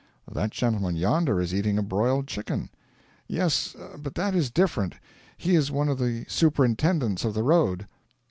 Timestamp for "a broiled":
1.77-2.25